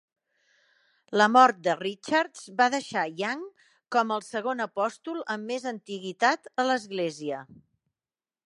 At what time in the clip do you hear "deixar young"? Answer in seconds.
2.77-3.45